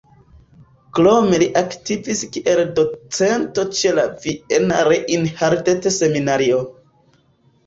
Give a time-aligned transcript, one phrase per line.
[0.99, 6.65] Krome li aktivis kiel docento ĉe la Viena Reinhardt-Seminario.